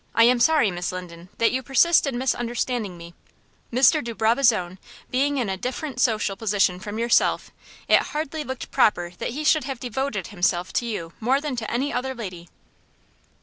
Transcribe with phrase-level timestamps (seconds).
[0.15, 3.13] "I am sorry, Miss Linden, that you persist in misunderstanding me.
[3.71, 4.03] Mr.
[4.03, 4.79] de Brabazon,
[5.11, 7.51] being in a different social position from yourself,
[7.87, 11.69] it looked hardly proper that he should have devoted himself to you more than to
[11.69, 12.49] any other lady."